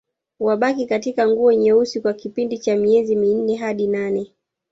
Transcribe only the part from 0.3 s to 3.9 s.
Wabaki katika nguo nyeusi kwa kipindi cha miezi minne hadi